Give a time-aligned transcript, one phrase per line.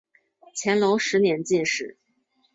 [0.55, 1.95] 乾隆十年进士。